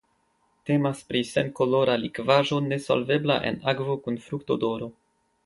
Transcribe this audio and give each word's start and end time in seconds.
Temas 0.69 1.03
pri 1.11 1.21
senkolora 1.31 1.97
likvaĵo 2.05 2.59
nesolvebla 2.71 3.37
en 3.51 3.61
akvo 3.75 4.01
kun 4.09 4.19
fruktodoro. 4.27 4.91